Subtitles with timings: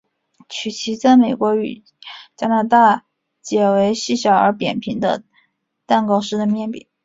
[0.49, 1.83] 曲奇在美国与
[2.35, 3.05] 加拿大
[3.43, 5.23] 解为细小而扁平的
[5.85, 6.87] 蛋糕式的面饼。